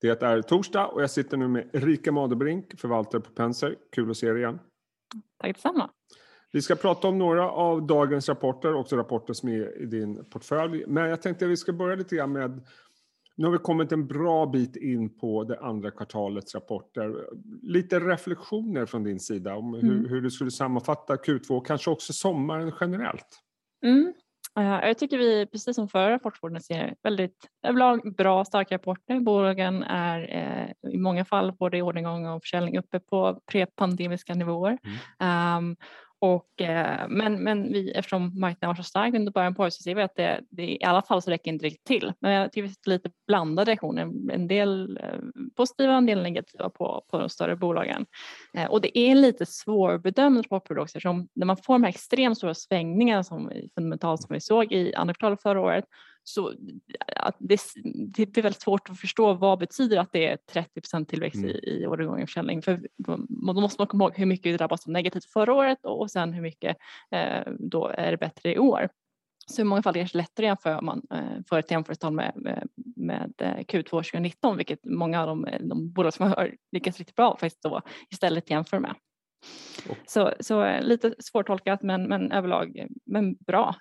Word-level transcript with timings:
Det 0.00 0.22
är 0.22 0.42
torsdag 0.42 0.86
och 0.86 1.02
jag 1.02 1.10
sitter 1.10 1.36
nu 1.36 1.48
med 1.48 1.70
Erika 1.72 2.12
Madebrink, 2.12 2.80
förvaltare 2.80 3.20
på 3.20 3.30
Penser. 3.30 3.76
Kul 3.92 4.10
att 4.10 4.16
se 4.16 4.26
er 4.26 4.36
igen. 4.36 4.58
Tack 5.42 5.54
detsamma. 5.54 5.90
Vi 6.52 6.62
ska 6.62 6.74
prata 6.74 7.08
om 7.08 7.18
några 7.18 7.50
av 7.50 7.86
dagens 7.86 8.28
rapporter, 8.28 8.74
också 8.74 8.96
rapporter 8.96 9.32
som 9.34 9.48
är 9.48 9.82
i 9.82 9.86
din 9.86 10.24
portfölj. 10.24 10.84
Men 10.86 11.10
jag 11.10 11.22
tänkte 11.22 11.44
att 11.44 11.50
vi 11.50 11.56
ska 11.56 11.72
börja 11.72 11.96
lite 11.96 12.16
grann 12.16 12.32
med 12.32 12.66
nu 13.36 13.46
har 13.46 13.52
vi 13.52 13.58
kommit 13.58 13.92
en 13.92 14.06
bra 14.06 14.46
bit 14.46 14.76
in 14.76 15.18
på 15.18 15.44
det 15.44 15.60
andra 15.60 15.90
kvartalets 15.90 16.54
rapporter. 16.54 17.28
Lite 17.62 18.00
reflektioner 18.00 18.86
från 18.86 19.04
din 19.04 19.20
sida 19.20 19.56
om 19.56 19.74
hur, 19.74 19.92
mm. 19.92 20.08
hur 20.08 20.20
du 20.20 20.30
skulle 20.30 20.50
sammanfatta 20.50 21.16
Q2 21.16 21.50
och 21.50 21.66
kanske 21.66 21.90
också 21.90 22.12
sommaren 22.12 22.72
generellt. 22.80 23.40
Mm. 23.84 24.12
Jag 24.54 24.98
tycker 24.98 25.18
vi, 25.18 25.46
precis 25.46 25.76
som 25.76 25.88
förra 25.88 26.10
rapportborden, 26.10 26.62
ser 26.62 26.94
väldigt 27.02 27.48
överlag 27.62 28.14
bra, 28.16 28.44
starka 28.44 28.74
rapporter. 28.74 29.20
Bolagen 29.20 29.82
är 29.82 30.20
eh, 30.20 30.92
i 30.92 30.98
många 30.98 31.24
fall 31.24 31.52
både 31.52 31.78
i 31.78 31.82
orderingång 31.82 32.26
och 32.26 32.42
försäljning 32.42 32.78
uppe 32.78 33.00
på 33.00 33.40
prepandemiska 33.52 34.34
nivåer. 34.34 34.78
Mm. 35.18 35.56
Um, 35.58 35.76
och, 36.22 36.60
eh, 36.60 37.08
men, 37.08 37.44
men 37.44 37.72
vi, 37.72 37.90
eftersom 37.90 38.40
marknaden 38.40 38.68
var 38.68 38.74
så 38.74 38.82
stark 38.82 39.14
under 39.14 39.32
början 39.32 39.54
på 39.54 39.62
året 39.62 39.74
så 39.74 39.82
ser 39.82 39.94
vi 39.94 40.02
att 40.02 40.16
det, 40.16 40.40
det, 40.50 40.62
i 40.62 40.84
alla 40.84 41.02
fall 41.02 41.22
så 41.22 41.30
räcker 41.30 41.50
inte 41.50 41.66
riktigt 41.66 41.84
till. 41.84 42.12
Men 42.20 42.32
jag 42.32 42.52
tycker 42.52 42.68
det 42.68 42.90
är 42.90 42.90
lite 42.90 43.10
blandade 43.26 43.70
reaktioner, 43.70 44.02
en 44.32 44.48
del 44.48 44.98
eh, 45.02 45.42
positiva 45.56 45.92
och 45.92 45.98
en 45.98 46.06
del 46.06 46.22
negativa 46.22 46.70
på, 46.70 47.04
på 47.10 47.18
de 47.18 47.28
större 47.28 47.56
bolagen. 47.56 48.06
Eh, 48.54 48.70
och 48.70 48.80
det 48.80 48.98
är 48.98 49.14
lite 49.14 49.46
svårbedömt 49.46 50.48
på 50.48 50.60
produkter 50.60 50.98
eftersom 50.98 51.28
när 51.34 51.46
man 51.46 51.56
får 51.56 51.74
de 51.74 51.82
här 51.82 51.90
extremt 51.90 52.38
stora 52.38 52.54
svängningarna 52.54 53.24
som 53.24 53.52
fundamentalt 53.74 54.22
som 54.22 54.34
vi 54.34 54.40
såg 54.40 54.72
i 54.72 54.94
andra 54.94 55.14
kvartalet 55.14 55.42
förra 55.42 55.60
året 55.60 55.84
så 56.34 56.50
det, 57.38 57.60
det 58.16 58.38
är 58.38 58.42
väldigt 58.42 58.62
svårt 58.62 58.90
att 58.90 59.00
förstå 59.00 59.34
vad 59.34 59.58
betyder 59.58 59.98
att 59.98 60.12
det 60.12 60.26
är 60.26 60.38
30 60.52 61.04
tillväxt 61.04 61.36
mm. 61.36 61.50
i, 61.50 61.86
i 62.20 62.26
försäljning. 62.26 62.62
För 62.62 62.80
då 62.96 63.60
måste 63.60 63.80
man 63.80 63.86
komma 63.86 64.04
ihåg 64.04 64.16
hur 64.16 64.26
mycket 64.26 64.52
vi 64.52 64.56
drabbas 64.56 64.86
av 64.86 64.92
negativt 64.92 65.24
förra 65.24 65.54
året 65.54 65.78
och 65.82 66.10
sen 66.10 66.32
hur 66.32 66.42
mycket 66.42 66.76
eh, 67.10 67.52
då 67.58 67.88
är 67.88 68.10
det 68.10 68.16
bättre 68.16 68.54
i 68.54 68.58
år. 68.58 68.88
Så 69.46 69.60
i 69.60 69.64
många 69.64 69.82
fall 69.82 69.96
är 69.96 70.02
det 70.02 70.14
lättare 70.14 70.46
att 70.46 70.50
jämföra 70.50 70.78
om 70.78 70.86
man 70.86 71.02
eh, 71.14 71.42
får 71.48 71.58
ett 71.58 71.70
jämförelsetal 71.70 72.12
med, 72.12 72.32
med, 72.36 72.68
med 72.96 73.32
eh, 73.38 73.56
Q2 73.56 73.90
2019, 73.90 74.56
vilket 74.56 74.84
många 74.84 75.20
av 75.20 75.26
de, 75.26 75.46
de 75.60 75.92
bolag 75.92 76.14
som 76.14 76.26
har 76.26 76.54
lyckats 76.72 76.98
riktigt 76.98 77.16
bra 77.16 77.36
faktiskt 77.36 77.62
då 77.62 77.80
istället 78.10 78.50
jämför 78.50 78.78
med. 78.78 78.94
Så, 80.06 80.32
så 80.40 80.64
eh, 80.64 80.82
lite 80.82 81.14
svårtolkat 81.18 81.82
men, 81.82 82.08
men 82.08 82.32
överlag 82.32 82.86
men 83.06 83.34
bra. 83.34 83.74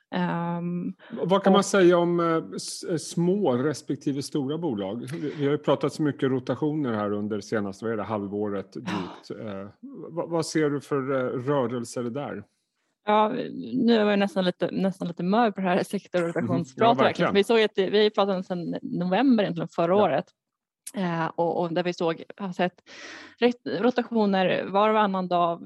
Um, 0.59 0.93
Vad 1.11 1.43
kan 1.43 1.53
och, 1.53 1.57
man 1.57 1.63
säga 1.63 1.97
om 1.97 2.19
uh, 2.19 2.57
små 2.97 3.53
respektive 3.53 4.21
stora 4.21 4.57
bolag? 4.57 5.07
Vi 5.37 5.45
har 5.45 5.51
ju 5.51 5.57
pratat 5.57 5.93
så 5.93 6.01
mycket 6.01 6.29
rotationer 6.29 6.93
här 6.93 7.11
under 7.11 7.41
senaste 7.41 7.85
vad 7.85 7.93
är 7.93 7.97
det, 7.97 8.03
halvåret 8.03 8.73
drygt. 8.73 9.31
Uh, 9.31 9.67
vad, 10.09 10.29
vad, 10.29 10.45
ser 10.45 10.69
du 10.69 10.81
för 10.81 11.11
uh, 11.11 11.47
rörelser 11.47 12.03
där? 12.03 12.43
Ja, 13.05 13.29
nu 13.73 13.93
är 13.93 14.09
jag 14.09 14.19
nästan 14.19 14.45
lite, 14.45 14.71
nästan 14.71 15.07
lite 15.07 15.23
mör 15.23 15.51
på 15.51 15.61
det 15.61 15.67
här 15.67 15.83
sektorrotationspratet. 15.83 17.19
Mm, 17.19 17.27
ja, 17.27 17.31
vi 17.31 17.43
såg 17.43 17.61
att 17.61 17.77
vi 17.77 18.09
pratade 18.09 18.43
sedan 18.43 18.75
november 18.81 19.43
egentligen 19.43 19.69
förra 19.69 19.97
ja. 19.97 20.03
året 20.03 20.25
Eh, 20.25 20.48
och, 21.35 21.61
och, 21.61 21.73
där 21.73 21.83
vi 21.83 21.93
såg, 21.93 22.23
har 22.37 22.53
sett 22.53 22.73
rotationer 23.65 24.65
var 24.65 24.89
och 24.89 24.93
varannan 24.93 25.27
dag. 25.27 25.61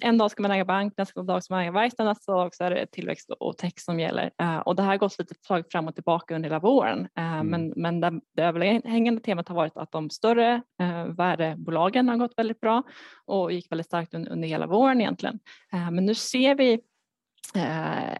En 0.00 0.18
dag 0.18 0.30
ska 0.30 0.42
man 0.42 0.50
äga 0.50 0.64
bank, 0.64 0.94
nästa 0.96 1.22
dag 1.22 1.44
ska 1.44 1.54
man 1.54 1.62
äga 1.62 1.72
verkstad, 1.72 2.04
nästa 2.04 2.32
dag 2.32 2.54
så 2.54 2.64
är 2.64 2.70
det 2.70 2.86
tillväxt 2.86 3.30
och 3.30 3.58
tech 3.58 3.72
som 3.76 4.00
gäller. 4.00 4.30
Eh, 4.42 4.58
och 4.58 4.76
det 4.76 4.82
här 4.82 4.88
har 4.88 4.96
gått 4.96 5.18
lite 5.18 5.34
slag 5.46 5.64
fram 5.72 5.88
och 5.88 5.94
tillbaka 5.94 6.34
under 6.34 6.48
hela 6.48 6.58
våren. 6.58 7.08
Eh, 7.18 7.32
mm. 7.34 7.46
Men, 7.46 7.72
men 7.76 8.00
det, 8.00 8.20
det 8.36 8.42
överhängande 8.42 9.20
temat 9.20 9.48
har 9.48 9.56
varit 9.56 9.76
att 9.76 9.92
de 9.92 10.10
större 10.10 10.62
eh, 10.80 11.04
värdebolagen 11.04 12.08
har 12.08 12.16
gått 12.16 12.34
väldigt 12.36 12.60
bra 12.60 12.82
och 13.26 13.52
gick 13.52 13.72
väldigt 13.72 13.86
starkt 13.86 14.14
under, 14.14 14.32
under 14.32 14.48
hela 14.48 14.66
våren 14.66 15.00
egentligen. 15.00 15.38
Eh, 15.72 15.90
men 15.90 16.06
nu 16.06 16.14
ser 16.14 16.54
vi 16.54 16.72
Eh, 16.72 16.78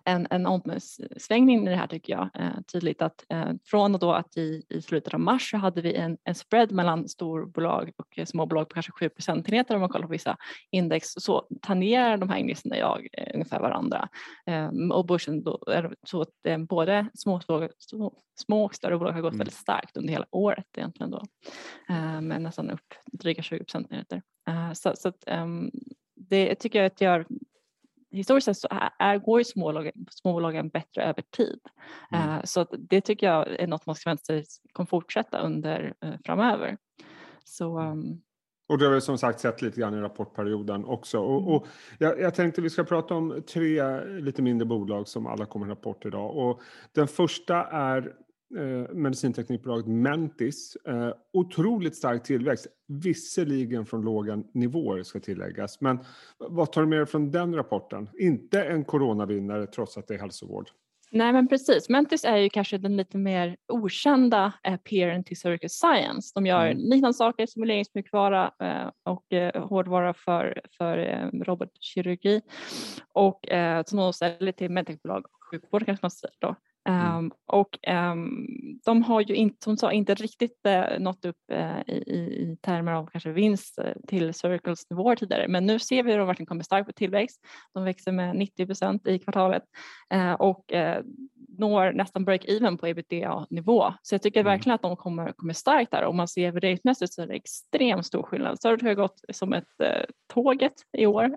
en, 0.05 0.27
en 0.31 0.47
omsvängning 0.47 1.67
i 1.67 1.71
det 1.71 1.77
här 1.77 1.87
tycker 1.87 2.13
jag 2.13 2.31
eh, 2.35 2.61
tydligt 2.73 3.03
att 3.03 3.25
eh, 3.29 3.51
från 3.65 3.95
och 3.95 4.01
då 4.01 4.13
att 4.13 4.37
i, 4.37 4.63
i 4.69 4.83
slutet 4.83 5.15
av 5.15 5.21
mars 5.21 5.51
så 5.51 5.57
hade 5.57 5.83
vi 5.83 5.95
en, 5.95 6.19
en 6.25 6.35
spread 6.35 6.73
mellan 6.73 7.09
storbolag 7.09 7.93
och 7.97 8.29
småbolag 8.29 8.69
på 8.69 8.75
kanske 8.75 8.93
7 8.93 9.09
procentenheter 9.09 9.75
om 9.75 9.81
man 9.81 9.91
kollar 9.91 10.07
på 10.07 10.13
vissa 10.13 10.37
index 10.71 11.13
så 11.13 11.47
tangerar 11.63 12.17
de 12.17 12.29
här 12.29 12.37
indexen 12.39 12.73
jag 12.79 13.09
ungefär 13.35 13.61
varandra 13.61 14.09
och 14.93 15.07
börsen 15.07 15.43
då 15.43 15.63
är 15.67 15.95
så 16.03 16.23
att 16.23 16.69
både 16.69 17.07
små, 17.15 17.41
små, 17.41 17.69
små 18.35 18.65
och 18.65 18.75
större 18.75 18.99
bolag 18.99 19.13
har 19.13 19.21
gått 19.21 19.33
mm. 19.33 19.39
väldigt 19.39 19.55
starkt 19.55 19.97
under 19.97 20.13
hela 20.13 20.27
året 20.31 20.67
egentligen 20.77 21.11
då 21.11 21.23
med 22.21 22.43
nästan 22.43 22.71
upp 22.71 22.95
dryga 23.13 23.43
20 23.43 23.59
procentenheter. 23.59 24.23
Så, 24.75 24.93
så 24.97 25.09
att, 25.09 25.25
det 26.15 26.55
tycker 26.55 26.79
jag 26.79 26.87
att 26.87 27.01
gör 27.01 27.27
historiskt 28.11 28.45
sett 28.45 28.57
så 28.57 28.69
är, 28.99 29.19
går 29.19 29.41
ju 29.41 29.45
småbolagen, 30.11 30.69
bättre 30.69 31.05
över 31.05 31.23
tid. 31.37 31.61
Mm. 32.13 32.29
Uh, 32.29 32.45
så 32.45 32.67
det 32.79 33.01
tycker 33.01 33.27
jag 33.27 33.49
är 33.49 33.67
något 33.67 33.87
man 33.87 33.95
ska 33.95 34.11
vänta 34.11 34.25
sig 34.25 34.45
kommer 34.73 34.87
fortsätta 34.87 35.39
under 35.39 35.95
uh, 36.05 36.15
framöver. 36.25 36.77
Så, 37.45 37.79
um, 37.79 38.21
och 38.69 38.79
det 38.79 38.85
har 38.85 38.93
vi 38.93 39.01
som 39.01 39.19
sagt 39.19 39.41
sett 39.41 39.63
lite 39.63 39.81
grann 39.81 39.95
i 39.95 40.01
rapportperioden 40.01 40.85
också. 40.85 41.19
Och, 41.19 41.43
mm. 41.43 41.55
och 41.55 41.67
jag, 41.99 42.21
jag, 42.21 42.35
tänkte 42.35 42.61
vi 42.61 42.71
ska 42.71 42.85
prata 42.85 43.15
om 43.15 43.43
tre 43.53 44.01
lite 44.05 44.43
mindre 44.43 44.67
bolag 44.67 45.09
som 45.09 45.27
alla 45.27 45.47
kommer 45.47 45.67
rapport 45.67 46.05
idag. 46.05 46.37
Och 46.37 46.61
den 46.93 47.09
första 47.09 47.65
är 47.65 48.13
eh, 48.57 48.95
medicinteknikbolaget 48.95 49.87
Mentis. 49.87 50.77
Eh, 50.89 51.13
otroligt 51.33 51.97
stark 51.97 52.23
tillväxt, 52.23 52.67
visserligen 52.89 53.87
från 53.87 54.03
låga 54.03 54.43
nivåer 54.55 55.03
ska 55.03 55.21
tilläggas. 55.21 55.81
Men 55.81 55.99
vad 56.39 56.73
tar 56.73 56.81
du 56.81 56.87
med 56.87 56.99
dig 56.99 57.07
från 57.07 57.31
den 57.31 57.55
rapporten? 57.55 58.09
Inte 58.19 58.65
en 58.65 58.85
coronavinnare 58.85 59.67
trots 59.67 59.97
att 59.97 60.09
det 60.09 60.15
är 60.15 60.19
hälsovård. 60.19 60.71
Nej 61.13 61.33
men 61.33 61.49
precis, 61.49 61.89
Mentis 61.89 62.25
är 62.25 62.37
ju 62.37 62.49
kanske 62.49 62.79
den 62.79 62.97
lite 62.97 63.19
mer 63.19 63.57
okända 63.69 64.53
eh, 64.63 64.77
peeren 64.77 65.25
till 65.25 65.41
Circus 65.41 65.73
Science. 65.73 66.33
De 66.35 66.47
gör 66.47 66.67
mm. 66.67 66.79
liknande 66.79 67.15
saker, 67.15 67.47
simuleringsmjukvara 67.47 68.53
eh, 68.63 68.91
och 69.03 69.33
eh, 69.33 69.69
hårdvara 69.69 70.15
för, 70.15 70.61
för 70.79 70.99
eh, 70.99 71.45
robotkirurgi 71.45 72.41
och 73.13 73.49
eh, 73.49 73.85
som 73.85 73.99
de 73.99 74.13
säljer 74.13 74.53
till 74.53 74.71
medtechbolag 74.71 75.25
och 75.25 75.45
sjukvård 75.51 75.87
kanske 75.87 76.05
man 76.05 76.11
säger 76.11 76.37
då. 76.39 76.57
Mm. 76.89 77.17
Um, 77.17 77.33
och 77.47 77.79
um, 77.89 78.47
de 78.85 79.03
har 79.03 79.21
ju 79.21 79.35
inte, 79.35 79.57
som 79.65 79.77
sa, 79.77 79.93
inte 79.93 80.15
riktigt 80.15 80.61
uh, 80.69 81.01
nått 81.01 81.25
upp 81.25 81.37
uh, 81.53 81.81
i, 81.87 81.95
i, 81.95 82.57
termer 82.61 82.93
av 82.93 83.07
kanske 83.07 83.33
vinst 83.33 83.79
uh, 83.79 83.93
till 84.09 84.35
Circles 84.35 84.91
nivåer 84.91 85.17
tidigare. 85.17 85.49
Men 85.49 85.67
nu 85.67 85.79
ser 85.79 86.03
vi 86.03 86.13
att 86.13 86.19
de 86.19 86.27
verkligen 86.27 86.47
kommer 86.47 86.65
starkt 86.65 86.87
på 86.87 86.93
tillväxt. 86.93 87.41
De 87.75 87.85
växer 87.85 88.13
med 88.13 88.37
90 88.37 88.67
procent 88.67 89.07
i 89.07 89.19
kvartalet 89.19 89.63
och 90.39 90.65
når 91.59 91.93
nästan 91.93 92.25
break-even 92.27 92.77
på 92.77 92.87
ebitda-nivå. 92.87 93.95
Så 94.03 94.15
jag 94.15 94.23
tycker 94.23 94.41
mm. 94.41 94.51
verkligen 94.51 94.75
att 94.75 94.83
de 94.83 94.97
kommer, 94.97 95.33
kommer 95.33 95.55
starkt 95.55 95.91
där. 95.91 96.05
Om 96.05 96.17
man 96.17 96.29
ser 96.29 96.53
värderingsmässigt 96.53 97.13
så 97.13 97.23
är 97.23 97.27
det 97.27 97.35
extremt 97.35 98.07
stor 98.07 98.23
skillnad. 98.23 98.63
Circle 98.63 98.89
har 98.89 98.95
gått 98.95 99.21
som 99.33 99.53
ett 99.53 99.67
tåget 100.33 100.73
i 100.99 101.07
år 101.07 101.37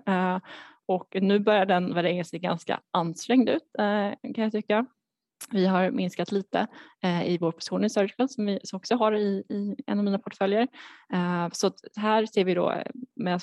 och 0.86 1.16
nu 1.20 1.38
börjar 1.38 1.66
den 1.66 1.94
värderingen 1.94 2.24
se 2.24 2.38
ganska 2.38 2.80
ansträngd 2.90 3.48
ut 3.48 3.72
kan 4.34 4.44
jag 4.44 4.52
tycka. 4.52 4.86
Vi 5.50 5.66
har 5.66 5.90
minskat 5.90 6.32
lite 6.32 6.66
eh, 7.02 7.28
i 7.28 7.38
vår 7.38 7.52
position 7.52 7.84
i 7.84 7.90
Surgical 7.90 8.28
som 8.28 8.46
vi 8.46 8.58
också 8.72 8.96
har 8.96 9.12
i, 9.12 9.44
i 9.48 9.76
en 9.86 9.98
av 9.98 10.04
mina 10.04 10.18
portföljer. 10.18 10.68
Eh, 11.12 11.48
så 11.52 11.70
här 11.96 12.26
ser 12.26 12.44
vi 12.44 12.54
då 12.54 12.70
eh, 12.70 12.86
medan 13.16 13.40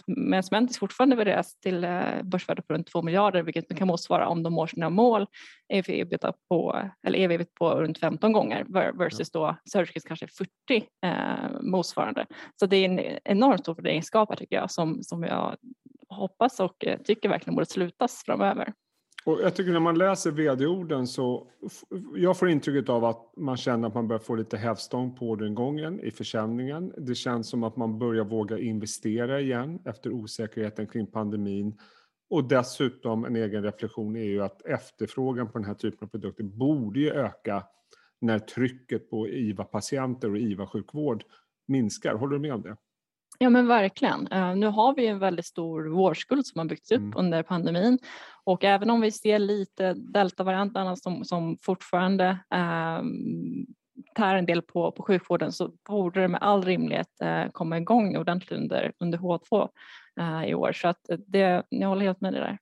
Mentis 0.51 0.79
fortfarande 0.79 1.15
värderas 1.15 1.59
till 1.59 1.83
eh, 1.83 2.23
börsvärde 2.23 2.61
på 2.61 2.73
runt 2.73 2.87
2 2.87 3.01
miljarder 3.01 3.43
vilket 3.43 3.77
kan 3.77 3.87
motsvara 3.87 4.27
om 4.27 4.43
de 4.43 4.53
når 4.53 4.67
sina 4.67 4.89
mål 4.89 5.27
ev 5.73 5.83
på, 6.49 6.89
eller 7.07 7.19
ev 7.19 7.45
på 7.59 7.69
runt 7.69 7.97
15 7.97 8.31
gånger 8.31 8.65
versus 8.97 9.31
då 9.31 9.57
Surgicals 9.71 10.03
kanske 10.03 10.27
40 10.27 10.49
eh, 11.05 11.61
motsvarande. 11.61 12.25
Så 12.59 12.65
det 12.65 12.77
är 12.77 12.85
en 12.85 13.19
enormt 13.23 13.59
stor 13.59 13.75
värderingsskapare 13.75 14.37
tycker 14.37 14.55
jag 14.55 14.71
som, 14.71 15.03
som 15.03 15.23
jag 15.23 15.55
hoppas 16.09 16.59
och 16.59 16.85
eh, 16.85 16.99
tycker 17.01 17.29
verkligen 17.29 17.55
borde 17.55 17.65
slutas 17.65 18.23
framöver. 18.25 18.73
Och 19.25 19.41
jag 19.41 19.55
tycker 19.55 19.71
när 19.71 19.79
man 19.79 19.97
läser 19.97 20.31
vd-orden 20.31 21.07
så 21.07 21.51
jag 22.15 22.37
får 22.37 22.49
intrycket 22.49 22.89
av 22.89 23.05
att 23.05 23.33
man 23.37 23.57
känner 23.57 23.87
att 23.87 23.93
man 23.93 24.07
börjar 24.07 24.19
få 24.19 24.35
lite 24.35 24.57
hävstång 24.57 25.15
på 25.15 25.29
orderingången 25.29 25.99
i 25.99 26.11
försäljningen. 26.11 26.93
Det 26.97 27.15
känns 27.15 27.49
som 27.49 27.63
att 27.63 27.77
man 27.77 27.99
börjar 27.99 28.23
våga 28.23 28.57
investera 28.57 29.41
igen 29.41 29.79
efter 29.85 30.11
osäkerheten 30.11 30.87
kring 30.87 31.07
pandemin. 31.07 31.77
Och 32.29 32.43
dessutom 32.47 33.25
en 33.25 33.35
egen 33.35 33.63
reflektion 33.63 34.15
är 34.15 34.23
ju 34.23 34.43
att 34.43 34.65
efterfrågan 34.65 35.51
på 35.51 35.57
den 35.57 35.67
här 35.67 35.73
typen 35.73 36.05
av 36.05 36.09
produkter 36.09 36.43
borde 36.43 36.99
ju 36.99 37.11
öka 37.11 37.63
när 38.21 38.39
trycket 38.39 39.09
på 39.09 39.27
IVA-patienter 39.27 40.31
och 40.31 40.37
IVA-sjukvård 40.37 41.23
minskar. 41.67 42.15
Håller 42.15 42.33
du 42.33 42.39
med 42.39 42.53
om 42.53 42.61
det? 42.61 42.77
Ja 43.39 43.49
men 43.49 43.67
verkligen. 43.67 44.27
Uh, 44.33 44.55
nu 44.55 44.67
har 44.67 44.95
vi 44.95 45.07
en 45.07 45.19
väldigt 45.19 45.45
stor 45.45 45.85
vårdskuld 45.85 46.45
som 46.45 46.59
har 46.59 46.65
byggts 46.65 46.91
upp 46.91 46.99
mm. 46.99 47.13
under 47.17 47.43
pandemin 47.43 47.99
och 48.43 48.63
även 48.63 48.89
om 48.89 49.01
vi 49.01 49.11
ser 49.11 49.39
lite 49.39 49.93
deltavarianterna 49.93 50.95
som, 50.95 51.25
som 51.25 51.57
fortfarande 51.61 52.29
uh, 52.55 53.01
tär 54.15 54.35
en 54.35 54.45
del 54.45 54.61
på, 54.61 54.91
på 54.91 55.03
sjukvården 55.03 55.51
så 55.51 55.71
borde 55.89 56.21
det 56.21 56.27
med 56.27 56.41
all 56.41 56.63
rimlighet 56.63 57.07
komma 57.51 57.77
igång 57.77 58.17
ordentligt 58.17 58.59
under, 58.59 58.93
under 58.99 59.17
H2 59.17 59.69
i 60.45 60.53
år. 60.53 60.71
Så 60.71 60.87
att 60.87 61.09
det, 61.27 61.63
jag 61.69 61.87
håller 61.87 62.05
helt 62.05 62.21
med 62.21 62.33
dig 62.33 62.41
där. 62.41 62.57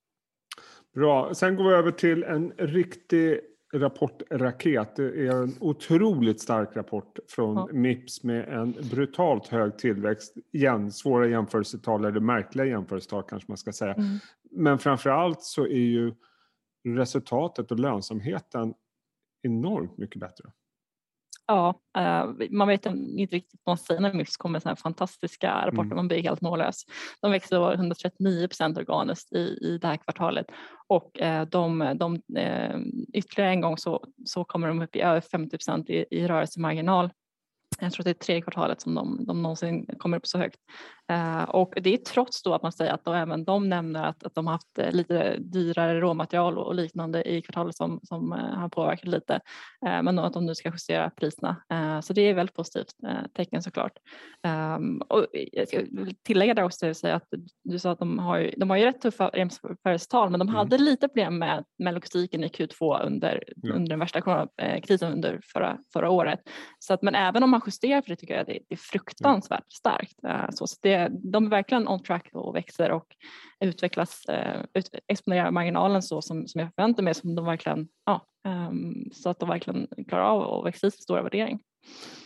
Bra. 0.95 1.33
Sen 1.33 1.55
går 1.55 1.63
vi 1.63 1.75
över 1.75 1.91
till 1.91 2.23
en 2.23 2.51
riktig 2.57 3.39
rapportraket. 3.73 4.95
Det 4.95 5.27
är 5.27 5.43
en 5.43 5.55
otroligt 5.59 6.41
stark 6.41 6.75
rapport 6.75 7.19
från 7.27 7.55
ja. 7.55 7.67
Mips 7.71 8.23
med 8.23 8.49
en 8.49 8.71
brutalt 8.71 9.47
hög 9.47 9.77
tillväxt. 9.77 10.35
Igen, 10.51 10.91
svåra 10.91 11.27
jämförelsetal, 11.27 12.05
eller 12.05 12.19
märkliga 12.19 12.65
jämförelsetal 12.65 13.23
kanske 13.23 13.51
man 13.51 13.57
ska 13.57 13.71
säga. 13.71 13.93
Mm. 13.93 14.19
Men 14.51 14.79
framför 14.79 15.09
allt 15.09 15.41
så 15.41 15.65
är 15.65 15.85
ju 15.85 16.13
resultatet 16.83 17.71
och 17.71 17.79
lönsamheten 17.79 18.73
enormt 19.41 19.97
mycket 19.97 20.19
bättre. 20.19 20.51
Ja, 21.49 21.79
uh, 21.97 22.47
man 22.49 22.67
vet 22.67 22.85
inte 22.85 23.35
riktigt 23.35 23.61
vad 23.63 23.71
man 23.71 23.77
säger 23.77 24.01
när 24.01 24.13
Mips 24.13 24.37
kommer 24.37 24.51
med 24.51 24.61
sådana 24.61 24.75
här 24.75 24.81
fantastiska 24.81 25.65
rapporter, 25.65 25.81
mm. 25.81 25.95
man 25.95 26.07
blir 26.07 26.23
helt 26.23 26.41
mållös. 26.41 26.83
De 27.21 27.31
växte 27.31 27.55
139 27.55 28.47
procent 28.47 28.77
organiskt 28.77 29.33
i, 29.33 29.57
i 29.61 29.77
det 29.81 29.87
här 29.87 29.97
kvartalet 29.97 30.45
och 30.87 31.19
uh, 31.21 31.41
de, 31.41 31.93
de 31.99 32.13
uh, 32.15 32.79
ytterligare 33.13 33.51
en 33.51 33.61
gång 33.61 33.77
så, 33.77 34.05
så 34.25 34.43
kommer 34.43 34.67
de 34.67 34.81
upp 34.81 34.95
i 34.95 35.01
över 35.01 35.21
50 35.21 35.57
procent 35.57 35.89
i, 35.89 36.05
i 36.11 36.27
rörelsemarginal 36.27 37.09
jag 37.79 37.91
tror 37.91 38.01
att 38.01 38.05
det 38.05 38.11
är 38.11 38.25
tre 38.25 38.41
kvartalet 38.41 38.81
som 38.81 38.95
de, 38.95 39.25
de 39.25 39.41
någonsin 39.41 39.85
kommer 39.97 40.17
upp 40.17 40.27
så 40.27 40.37
högt. 40.37 40.59
Uh, 41.11 41.43
och 41.43 41.73
det 41.81 41.93
är 41.93 41.97
trots 41.97 42.43
då 42.43 42.53
att 42.53 42.63
man 42.63 42.71
säger 42.71 42.91
att 42.91 43.05
då 43.05 43.13
även 43.13 43.43
de 43.45 43.69
nämner 43.69 44.03
att, 44.03 44.23
att 44.23 44.35
de 44.35 44.47
har 44.47 44.53
haft 44.53 44.79
uh, 44.79 44.91
lite 44.91 45.37
dyrare 45.39 45.99
råmaterial 45.99 46.57
och, 46.57 46.67
och, 46.67 46.75
liknande 46.75 47.29
i 47.29 47.41
kvartalet 47.41 47.75
som, 47.75 47.99
som 48.03 48.33
uh, 48.33 48.39
har 48.39 48.69
påverkat 48.69 49.07
lite. 49.07 49.39
men 49.81 50.19
att 50.19 50.33
de 50.33 50.45
nu 50.45 50.55
ska 50.55 50.69
justera 50.69 51.09
priserna. 51.09 51.55
så 52.03 52.13
det 52.13 52.21
är 52.21 52.33
väldigt 52.33 52.55
positivt 52.55 52.93
tecken 53.33 53.63
såklart. 53.63 53.91
Um, 54.77 55.01
och 55.09 55.27
jag 55.31 55.67
ska 55.67 55.81
tillägga 56.23 56.53
där 56.53 56.63
också 56.63 56.93
säga 56.93 57.15
att 57.15 57.27
du 57.63 57.79
sa 57.79 57.91
att 57.91 57.99
de 57.99 58.19
har 58.19 58.37
ju, 58.37 58.51
de 58.57 58.69
har 58.69 58.77
ju 58.77 58.85
rätt 58.85 59.01
tuffa 59.01 59.31
jämförelsetal 59.33 60.29
men 60.29 60.39
de 60.39 60.47
mm. 60.47 60.55
hade 60.55 60.77
lite 60.77 61.07
problem 61.07 61.39
med, 61.39 61.63
med 61.77 61.93
logistiken 61.93 62.43
i 62.43 62.47
Q2 62.47 63.05
under, 63.05 63.43
ja. 63.55 63.73
under 63.73 63.89
den 63.89 63.99
värsta 63.99 64.47
krisen 64.83 65.13
under 65.13 65.39
förra, 65.53 65.77
förra 65.93 66.09
året. 66.09 66.39
Så 66.79 66.93
att, 66.93 67.01
men 67.01 67.15
även 67.15 67.43
om 67.43 67.49
man 67.59 67.65
justerar 67.65 68.01
för 68.01 68.09
det 68.09 68.15
tycker 68.15 68.37
jag 68.37 68.45
det, 68.45 68.59
det 68.67 68.75
är 68.75 68.77
fruktansvärt 68.77 69.65
ja. 69.67 69.75
starkt. 69.75 70.15
Så, 70.57 70.67
så 70.67 70.75
det, 70.81 71.11
de 71.11 71.45
är 71.45 71.49
verkligen 71.49 71.87
on 71.87 72.03
track 72.03 72.29
och 72.33 72.55
växer 72.55 72.91
och 72.91 73.15
utvecklas, 73.59 74.25
eh, 74.25 74.65
ut, 74.73 74.89
exponerar 75.07 75.51
marginalen 75.51 76.01
så 76.01 76.21
som, 76.21 76.47
som 76.47 76.61
jag 76.61 76.73
förväntar 76.75 77.03
mig 77.03 77.13
som 77.13 77.35
de 77.35 77.45
verkligen, 77.45 77.87
ja, 78.05 78.25
um, 78.47 79.09
så 79.13 79.29
att 79.29 79.39
de 79.39 79.49
verkligen 79.49 79.87
klarar 80.07 80.23
av 80.23 80.59
att 80.59 80.65
växa 80.65 80.87
i 80.87 80.91
sin 80.91 81.01
stora 81.01 81.23
värdering. 81.23 81.59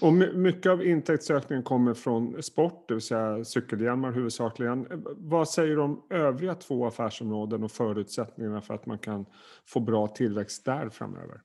Och 0.02 0.14
mycket 0.14 0.72
av 0.72 0.86
intäktsökningen 0.86 1.64
kommer 1.64 1.94
från 1.94 2.44
sport, 2.44 2.88
det 2.88 2.94
vill 2.94 3.02
säga 3.02 3.44
cykelhjälmar 3.44 4.12
huvudsakligen. 4.12 4.88
Vad 5.18 5.50
säger 5.50 5.76
du 5.76 5.82
om 5.82 6.06
övriga 6.10 6.56
två 6.56 6.86
affärsområden 6.86 7.64
och 7.64 7.72
förutsättningarna 7.72 8.62
för 8.62 8.74
att 8.74 8.86
man 8.86 9.00
kan 9.00 9.26
få 9.68 9.80
bra 9.80 10.08
tillväxt 10.08 10.66
där 10.66 10.90
framöver? 10.90 11.42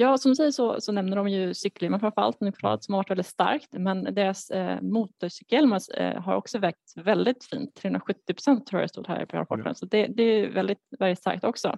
Ja, 0.00 0.18
som 0.18 0.30
du 0.30 0.36
säger 0.36 0.50
så, 0.50 0.80
så 0.80 0.92
nämner 0.92 1.16
de 1.16 1.28
ju 1.28 1.54
framförallt 2.00 2.36
under 2.40 2.52
kvartalet 2.52 2.84
som 2.84 2.94
har 2.94 2.98
varit 2.98 3.10
väldigt 3.10 3.26
starkt, 3.26 3.68
men 3.72 4.14
deras 4.14 4.50
eh, 4.50 4.80
motorcykelhjälmar 4.80 5.80
eh, 5.94 6.22
har 6.22 6.34
också 6.34 6.58
växt 6.58 6.96
väldigt 6.96 7.44
fint. 7.44 7.74
370 7.74 8.34
procent 8.34 8.66
tror 8.66 8.80
jag 8.80 8.84
det 8.84 8.92
stod 8.92 9.06
här 9.06 9.22
i 9.22 9.24
rapporten, 9.24 9.60
mm. 9.60 9.74
så 9.74 9.86
det, 9.86 10.06
det, 10.06 10.22
är 10.22 10.50
väldigt, 10.50 10.78
väldigt 10.98 11.18
starkt 11.18 11.44
också. 11.44 11.76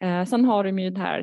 Eh, 0.00 0.24
sen 0.24 0.44
har 0.44 0.64
de 0.64 0.78
ju 0.78 0.90
det 0.90 1.00
här 1.00 1.22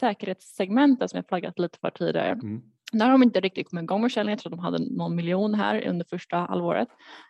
säkerhetssegmentet 0.00 1.10
som 1.10 1.16
jag 1.16 1.28
flaggat 1.28 1.58
lite 1.58 1.78
för 1.78 1.90
tidigare. 1.90 2.32
Mm 2.32 2.62
där 2.92 3.04
har 3.04 3.12
de 3.12 3.22
inte 3.22 3.40
riktigt 3.40 3.70
kommit 3.70 3.82
igång 3.82 4.00
med 4.00 4.10
försäljningen. 4.10 4.36
Jag 4.36 4.42
tror 4.42 4.50
de 4.50 4.58
hade 4.58 4.78
någon 4.78 5.14
miljon 5.14 5.54
här 5.54 5.88
under 5.88 6.06
första 6.10 6.36
halvåret. 6.36 6.88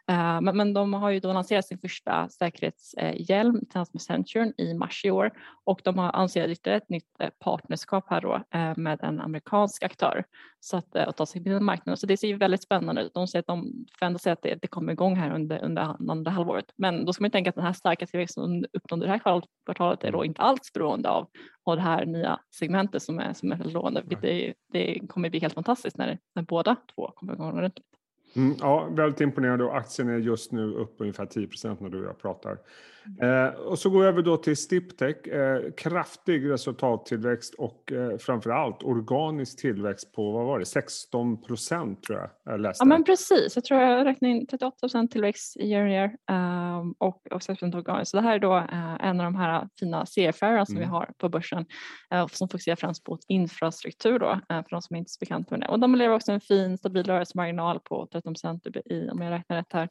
Eh, 0.08 0.40
men, 0.40 0.56
men, 0.56 0.72
de 0.72 0.94
har 0.94 1.10
ju 1.10 1.20
då 1.20 1.32
lanserat 1.32 1.66
sin 1.66 1.78
första 1.78 2.28
säkerhetshjälm 2.28 3.60
tillsammans 3.60 3.92
med 3.92 4.02
Centurion 4.02 4.52
i 4.58 4.74
mars 4.74 5.04
i 5.04 5.10
år 5.10 5.30
och 5.64 5.80
de 5.84 5.98
har 5.98 6.12
annonserat 6.12 6.50
ytterligare 6.50 6.78
ett 6.78 6.90
nytt 6.90 7.20
eh, 7.20 7.30
partnerskap 7.44 8.04
här 8.10 8.20
då 8.20 8.34
eh, 8.58 8.72
med 8.76 9.00
en 9.02 9.20
amerikansk 9.20 9.82
aktör 9.82 10.24
så 10.66 10.76
att, 10.76 10.96
uh, 10.96 11.08
att 11.08 11.16
ta 11.16 11.26
sig 11.26 11.42
till 11.42 11.60
marknaden. 11.60 11.96
Så 11.96 12.06
det 12.06 12.16
ser 12.16 12.28
ju 12.28 12.36
väldigt 12.36 12.62
spännande 12.62 13.02
ut. 13.02 13.14
De 13.14 13.28
säger 13.28 13.40
att 13.40 13.46
de 13.46 13.86
förväntar 13.98 14.18
sig 14.18 14.32
att 14.32 14.42
det, 14.42 14.58
det 14.62 14.68
kommer 14.68 14.92
igång 14.92 15.16
här 15.16 15.34
under, 15.34 15.64
under 15.64 16.10
andra 16.10 16.30
halvåret. 16.30 16.64
Men 16.76 17.04
då 17.04 17.12
ska 17.12 17.22
man 17.22 17.30
tänka 17.30 17.50
att 17.50 17.56
den 17.56 17.64
här 17.64 17.72
starka 17.72 18.06
tillväxten 18.06 18.44
som 18.44 18.64
uppnådde 18.72 19.06
det 19.06 19.12
här 19.12 19.46
kvartalet 19.64 20.04
är 20.04 20.12
då 20.12 20.24
inte 20.24 20.42
alls 20.42 20.72
beroende 20.72 21.08
av 21.08 21.28
och 21.64 21.76
det 21.76 21.82
här 21.82 22.06
nya 22.06 22.40
segmentet 22.58 23.02
som 23.02 23.18
är, 23.18 23.32
som 23.32 23.52
är 23.52 23.56
lovande. 23.56 24.02
Det, 24.22 24.54
det 24.72 25.00
kommer 25.08 25.30
bli 25.30 25.40
helt 25.40 25.54
fantastiskt 25.54 25.96
när, 25.96 26.18
när 26.34 26.42
båda 26.42 26.76
två 26.94 27.10
kommer 27.14 27.32
igång 27.32 27.58
ordentligt. 27.58 27.86
Mm, 28.36 28.56
ja, 28.60 28.88
väldigt 28.90 29.20
imponerande 29.20 29.64
och 29.64 29.76
aktien 29.76 30.08
är 30.08 30.18
just 30.18 30.52
nu 30.52 30.74
upp 30.74 30.94
ungefär 30.98 31.26
10% 31.26 31.76
när 31.80 31.88
du 31.88 32.00
och 32.00 32.06
jag 32.06 32.18
pratar. 32.18 32.58
Eh, 33.22 33.60
och 33.60 33.78
så 33.78 33.90
går 33.90 34.00
vi 34.00 34.06
över 34.06 34.22
då 34.22 34.36
till 34.36 34.56
Stiptech. 34.56 35.26
Eh, 35.26 35.72
kraftig 35.76 36.50
resultattillväxt 36.50 37.54
och 37.54 37.92
eh, 37.92 38.18
framförallt 38.18 38.82
organisk 38.82 39.58
tillväxt 39.58 40.12
på 40.12 40.32
vad 40.32 40.46
var 40.46 40.58
det, 40.58 40.64
16 40.64 41.42
procent 41.42 42.02
tror 42.02 42.18
jag 42.18 42.30
jag 42.44 42.60
läste. 42.60 42.82
Ja 42.82 42.86
men 42.86 43.04
precis, 43.04 43.52
jag 43.54 43.64
tror 43.64 43.80
jag 43.80 44.06
räknade 44.06 44.34
in 44.34 44.46
38 44.46 44.76
procent 44.80 45.10
tillväxt 45.10 45.56
year 45.56 45.82
on 45.82 45.90
year 45.90 46.16
um, 46.80 46.94
och, 46.98 47.32
och 47.32 47.42
6 47.42 47.62
organiskt. 47.62 48.10
Så 48.10 48.16
det 48.16 48.22
här 48.22 48.34
är 48.34 48.38
då 48.38 48.56
uh, 48.56 49.06
en 49.06 49.20
av 49.20 49.24
de 49.24 49.36
här 49.36 49.68
fina 49.80 50.06
seriefärgerna 50.06 50.66
som 50.66 50.76
mm. 50.76 50.88
vi 50.88 50.94
har 50.94 51.10
på 51.18 51.28
börsen 51.28 51.66
uh, 52.14 52.26
som 52.26 52.48
fokuserar 52.48 52.76
främst 52.76 53.04
på 53.04 53.18
infrastruktur 53.28 54.18
då 54.18 54.30
uh, 54.30 54.40
för 54.48 54.70
de 54.70 54.82
som 54.82 54.96
inte 54.96 55.08
är 55.08 55.10
så 55.10 55.18
bekanta 55.20 55.50
med 55.50 55.60
det. 55.60 55.68
Och 55.68 55.80
de 55.80 55.94
lever 55.94 56.14
också 56.14 56.32
en 56.32 56.40
fin 56.40 56.78
stabil 56.78 57.06
rörelsemarginal 57.06 57.80
på 57.80 58.08
13 58.12 58.34
procent 58.34 58.66
om 59.12 59.22
jag 59.22 59.30
räknar 59.30 59.56
rätt 59.56 59.72
här. 59.72 59.88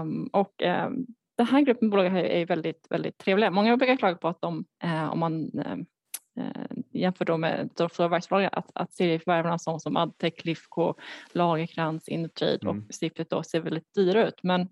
Um, 0.00 0.26
och 0.32 0.62
um, 0.86 1.06
den 1.42 1.54
här 1.54 1.60
gruppen 1.60 1.90
bolag 1.90 2.06
är 2.06 2.46
väldigt, 2.46 2.86
väldigt 2.90 3.18
trevliga. 3.18 3.50
Många 3.50 3.76
brukar 3.76 3.96
klaga 3.96 4.16
på 4.16 4.28
att 4.28 4.40
de, 4.40 4.64
eh, 4.84 5.12
om 5.12 5.18
man 5.18 5.58
eh, 5.58 5.72
eh 6.44 6.76
jämför 6.92 7.24
då 7.24 7.36
med 7.36 7.70
de 7.76 7.88
stora 7.88 8.08
verksamhetsbolagen, 8.08 8.50
att, 8.52 8.70
att 8.74 8.92
serieförvärvarna 8.92 9.58
som, 9.58 9.80
som 9.80 9.96
Adtech, 9.96 10.44
Lifco, 10.44 10.94
Lagerkrans, 11.32 12.08
Indutrade 12.08 12.58
mm. 12.62 12.78
och 12.78 12.94
Stiftet 12.94 13.30
då 13.30 13.42
ser 13.42 13.60
väldigt 13.60 13.94
dyra 13.94 14.28
ut. 14.28 14.42
Men 14.42 14.68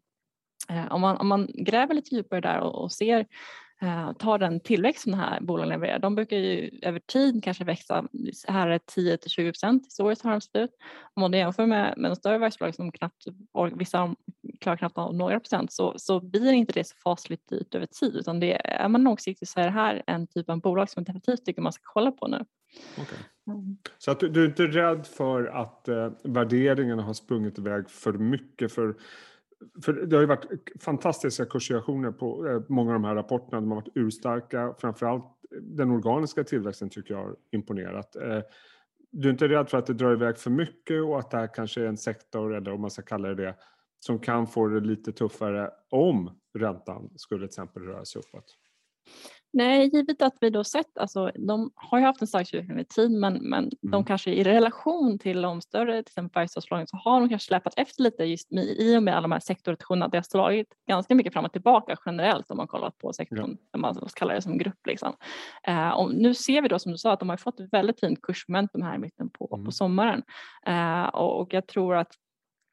om, 0.91 1.01
man, 1.01 1.17
om 1.17 1.29
man 1.29 1.49
gräver 1.55 1.95
lite 1.95 2.15
djupare 2.15 2.41
där 2.41 2.61
och, 2.61 2.83
och 2.83 2.93
ser 2.93 3.27
eh, 3.83 4.13
tar 4.13 4.39
den 4.39 4.61
tillväxt 4.61 5.03
som 5.03 5.13
de 5.13 5.19
här 5.19 5.41
bolagen 5.41 5.69
levererar. 5.69 5.99
De 5.99 6.15
brukar 6.15 6.37
ju 6.37 6.79
över 6.83 7.01
tid 7.01 7.45
kanske 7.45 7.65
växa, 7.65 8.05
här 8.49 8.69
är 8.69 8.79
10 8.79 9.17
till 9.17 9.31
20 9.31 9.53
procent 9.53 9.87
historiskt 9.87 10.23
har 10.23 10.31
de 10.31 10.41
sett 10.41 10.57
ut. 10.57 10.71
Om 11.15 11.21
man 11.21 11.33
jämför 11.33 11.67
med, 11.67 11.95
med 11.97 12.11
de 12.11 12.17
större 12.17 12.39
verksamhetsbolagen 12.39 12.75
som 12.75 12.93
knappt, 12.93 13.25
vissa 13.79 14.15
klarar 14.61 14.77
knappt 14.77 14.99
av 14.99 15.15
några 15.15 15.41
procent 15.41 15.73
så, 15.73 15.95
så 15.97 16.21
blir 16.21 16.53
inte 16.53 16.73
det 16.73 16.85
så 16.85 16.97
fasligt 16.97 17.49
dyrt 17.49 17.75
över 17.75 17.87
tid 17.87 18.17
utan 18.17 18.41
det, 18.41 18.67
är 18.67 18.89
man 18.89 19.03
långsiktig 19.03 19.49
så 19.49 19.61
är 19.61 19.65
det 19.65 19.71
här 19.71 20.03
en 20.07 20.27
typ 20.27 20.51
av 20.51 20.61
bolag 20.61 20.91
som 20.91 21.01
jag 21.01 21.07
definitivt 21.07 21.47
tycker 21.47 21.63
man 21.63 21.73
ska 21.73 21.83
kolla 21.85 22.13
på 22.13 22.29
nu. 22.29 22.45
Okay. 23.03 23.19
Mm. 23.47 23.77
Så 23.99 24.11
att 24.11 24.21
du, 24.21 24.29
du, 24.29 24.43
är 24.45 24.49
inte 24.49 24.67
rädd 24.67 25.07
för 25.07 25.47
att 25.47 25.89
eh, 25.89 26.13
värderingarna 26.25 27.03
har 27.03 27.15
sprungit 27.15 27.59
iväg 27.59 27.91
för 27.91 28.13
mycket 28.13 28.73
för 28.73 28.95
för 29.85 29.93
det 29.93 30.17
har 30.17 30.21
ju 30.21 30.27
varit 30.27 30.47
fantastiska 30.81 31.45
kursreaktioner 31.45 32.11
på 32.11 32.49
eh, 32.49 32.63
många 32.69 32.91
av 32.91 33.01
de 33.01 33.05
här 33.05 33.15
rapporterna. 33.15 33.61
De 33.61 33.71
har 33.71 33.77
varit 33.77 33.93
urstarka. 33.95 34.75
Framförallt 34.79 35.25
den 35.61 35.91
organiska 35.91 36.45
tillväxten 36.45 36.91
tycker 36.91 37.15
jag 37.15 37.23
har 37.23 37.37
imponerat. 37.53 38.17
Eh, 38.17 38.41
du 39.13 39.29
är 39.29 39.33
inte 39.33 39.49
rädd 39.49 39.69
för 39.69 39.79
att 39.79 39.87
det 39.87 39.95
drar 39.95 40.13
iväg 40.13 40.39
för 40.39 40.51
mycket 40.51 41.03
och 41.03 41.19
att 41.19 41.31
det 41.31 41.37
här 41.37 41.55
kanske 41.55 41.83
är 41.83 41.87
en 41.87 41.97
sektor, 41.97 42.55
eller 42.55 42.73
om 42.73 42.81
man 42.81 42.91
ska 42.91 43.03
kalla 43.03 43.29
det 43.29 43.35
det, 43.35 43.55
som 44.01 44.19
kan 44.19 44.47
få 44.47 44.67
det 44.67 44.81
lite 44.81 45.13
tuffare 45.13 45.71
om 45.91 46.31
räntan 46.59 47.11
skulle 47.17 47.41
till 47.41 47.47
exempel 47.47 47.83
röra 47.83 48.05
sig 48.05 48.19
uppåt? 48.19 48.57
Nej, 49.53 49.91
givet 49.93 50.23
att 50.23 50.37
vi 50.41 50.51
då 50.51 50.65
sett, 50.65 50.99
alltså 50.99 51.31
de 51.35 51.71
har 51.75 51.99
ju 51.99 52.05
haft 52.05 52.21
en 52.21 52.27
stark 52.27 52.55
utveckling 52.55 52.79
i 52.81 52.85
tid 52.85 53.11
men, 53.11 53.35
men 53.35 53.59
mm. 53.65 53.73
de 53.81 54.05
kanske 54.05 54.31
i 54.31 54.45
relation 54.45 55.19
till 55.19 55.43
de 55.43 55.61
större, 55.61 56.03
till 56.03 56.11
exempel 56.11 56.41
Bergslagsbolagen, 56.41 56.87
så 56.87 56.97
har 56.97 57.21
de 57.21 57.29
kanske 57.29 57.47
släpat 57.47 57.75
efter 57.77 58.03
lite 58.03 58.25
just 58.25 58.51
med, 58.51 58.65
i 58.65 58.97
och 58.97 59.03
med 59.03 59.15
alla 59.15 59.23
de 59.23 59.33
här 59.33 59.41
sektorrotationerna. 59.41 60.09
Det 60.09 60.17
har 60.17 60.23
slagit 60.23 60.75
ganska 60.89 61.15
mycket 61.15 61.33
fram 61.33 61.45
och 61.45 61.53
tillbaka 61.53 61.97
generellt 62.07 62.51
om 62.51 62.57
man 62.57 62.67
kollar 62.67 62.91
på 62.91 63.13
sektorn, 63.13 63.57
ja. 63.73 63.79
man 63.79 63.95
kallar 64.15 64.35
det 64.35 64.43
som 64.43 64.59
grupp. 64.59 64.87
Liksom. 64.87 65.13
Uh, 65.69 65.91
och 65.91 66.15
nu 66.15 66.35
ser 66.35 66.63
vi 66.63 66.69
då 66.69 66.79
som 66.79 66.93
du 66.93 66.99
sa 66.99 67.13
att 67.13 67.21
de 67.21 67.29
har 67.29 67.37
fått 67.37 67.61
ett 67.61 67.73
väldigt 67.73 68.01
fint 68.01 68.23
kursmomentum 68.23 68.83
här 68.83 68.95
i 68.95 68.99
mitten 68.99 69.31
på, 69.31 69.51
mm. 69.55 69.65
på 69.65 69.73
sommaren 69.73 70.23
uh, 70.69 71.09
och, 71.09 71.41
och 71.41 71.55
jag 71.55 71.67
tror 71.67 71.97
att 71.97 72.13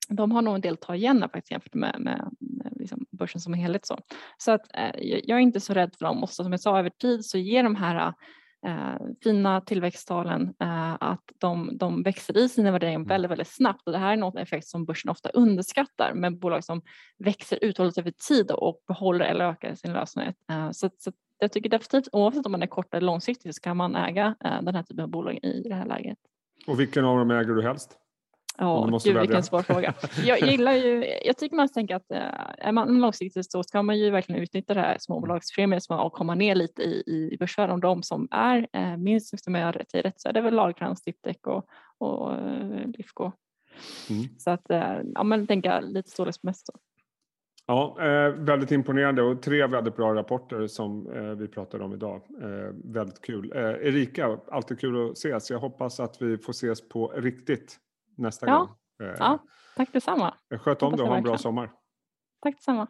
de 0.10 0.32
har 0.32 0.42
nog 0.42 0.56
en 0.56 0.62
del 0.62 0.74
att 0.74 0.82
ta 0.82 0.96
igen 0.96 1.22
faktiskt 1.22 1.52
jämfört 1.52 1.74
med, 1.74 1.96
med, 2.00 2.30
med 2.40 2.74
liksom 2.76 3.06
börsen 3.12 3.42
som 3.42 3.54
helhet. 3.54 3.86
Så, 3.86 3.98
så 4.38 4.52
att, 4.52 4.62
eh, 4.74 4.92
jag 5.00 5.38
är 5.38 5.42
inte 5.42 5.60
så 5.60 5.74
rädd 5.74 5.96
för 5.98 6.06
dem 6.06 6.24
och 6.24 6.30
som 6.30 6.52
jag 6.52 6.62
sa 6.62 6.80
över 6.80 6.90
tid 6.90 7.26
så 7.26 7.38
ger 7.38 7.64
de 7.64 7.76
här 7.76 8.14
eh, 8.68 8.96
fina 9.24 9.62
tillväxttalen 9.62 10.54
eh, 10.62 10.94
att 11.00 11.24
de, 11.38 11.78
de 11.78 12.04
växer 12.04 12.38
i 12.38 12.50
sina 12.50 12.72
värderingar 12.72 13.00
mm. 13.00 13.08
väldigt, 13.08 13.32
väldigt 13.32 13.56
snabbt 13.56 13.88
och 13.88 13.92
det 13.92 14.00
här 14.00 14.14
är 14.14 14.18
något 14.18 14.36
effekt 14.36 14.68
som 14.68 14.86
börsen 14.86 15.12
ofta 15.12 15.30
underskattar 15.30 16.14
med 16.14 16.40
bolag 16.40 16.64
som 16.64 16.82
växer 17.18 17.60
uthålligt 17.62 17.98
över 17.98 18.14
tid 18.28 18.52
och 18.52 18.84
behåller 18.88 19.26
eller 19.26 19.46
ökar 19.46 19.76
sin 19.76 19.94
lönsamhet. 19.94 20.36
Eh, 20.52 20.72
så, 20.72 20.90
så 20.98 21.12
jag 21.40 21.52
tycker 21.52 21.70
definitivt 21.70 22.10
oavsett 22.12 22.46
om 22.46 22.52
man 22.52 22.64
är 22.64 22.68
kort 22.68 22.94
eller 22.94 23.06
långsiktig 23.06 23.56
så 23.56 23.62
kan 23.62 23.78
man 23.78 23.96
äga 23.96 24.36
eh, 24.46 24.62
den 24.62 24.76
här 24.76 24.84
typen 24.84 25.04
av 25.04 25.10
bolag 25.10 25.40
i 25.44 25.62
det 25.70 25.76
här 25.76 25.86
läget. 25.86 26.18
Och 26.68 26.80
vilken 26.80 27.06
av 27.06 27.18
dem 27.18 27.32
äger 27.32 27.54
du 27.54 27.64
helst? 27.64 27.98
Ja, 28.60 29.00
gud 29.04 29.20
vilken 29.20 29.44
svår 29.44 29.62
fråga. 29.62 29.94
Jag 30.26 30.42
gillar 30.42 30.74
ju, 30.74 31.06
jag 31.26 31.38
tycker 31.38 31.56
man 31.56 31.70
tänka 31.70 31.96
att 31.96 32.12
är 32.58 32.72
man 32.72 33.00
långsiktigt 33.00 33.52
så 33.52 33.64
ska 33.64 33.84
man 33.84 34.00
ju 34.00 34.10
verkligen 34.10 34.42
utnyttja 34.42 34.74
det 34.74 34.80
här 34.80 34.98
småbolagspremien 35.00 35.82
och 35.90 36.14
komma 36.14 36.36
ner 36.36 36.56
lite 36.56 36.82
i, 36.82 37.30
i 37.32 37.38
börsvärde 37.40 37.74
om 37.74 37.80
de 37.80 38.04
som 38.04 38.28
är 38.32 38.68
eh, 38.74 38.98
minst 38.98 39.34
optimerade 39.34 39.86
till 39.86 40.02
rätt 40.02 40.22
så 40.22 40.30
är 40.30 40.34
det 40.34 40.42
väl 40.42 40.54
Lagercrantz, 40.54 41.02
Sdiptech 41.02 41.48
och, 41.48 41.66
och 41.98 42.34
eh, 42.34 42.88
Lifco. 42.98 43.32
Mm. 44.10 44.24
Så 44.38 44.50
att 44.50 44.72
eh, 44.72 45.00
ja, 45.16 45.24
men 45.24 45.48
tänka 45.48 45.80
lite 45.80 46.10
storleksmässigt. 46.10 46.70
Ja, 47.66 47.98
eh, 48.00 48.34
väldigt 48.34 48.72
imponerande 48.72 49.22
och 49.22 49.42
tre 49.42 49.68
väldigt 49.68 49.96
bra 49.96 50.16
rapporter 50.16 50.68
som 50.68 51.12
eh, 51.12 51.22
vi 51.22 51.48
pratade 51.48 51.84
om 51.84 51.94
idag. 51.94 52.22
Eh, 52.42 52.74
väldigt 52.84 53.22
kul. 53.22 53.52
Eh, 53.56 53.62
Erika, 53.62 54.40
alltid 54.52 54.80
kul 54.80 55.10
att 55.10 55.18
ses. 55.18 55.50
Jag 55.50 55.60
hoppas 55.60 56.00
att 56.00 56.22
vi 56.22 56.38
får 56.38 56.52
ses 56.52 56.90
på 56.90 57.08
riktigt 57.08 57.80
nästa 58.18 58.48
ja. 58.48 58.58
gång. 58.58 58.70
Eh, 59.08 59.16
ja, 59.20 59.40
tack 59.76 59.94
detsamma. 59.94 60.34
Sköt 60.62 60.84
om 60.84 60.92
dig 60.92 61.02
och 61.02 61.08
ha 61.08 61.18
en 61.18 61.24
bra 61.24 61.38
sommar. 61.38 61.72
Tack 62.42 62.56
detsamma. 62.56 62.88